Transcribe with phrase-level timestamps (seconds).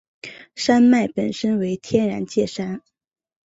[0.55, 2.81] 山脉本身为天然界山。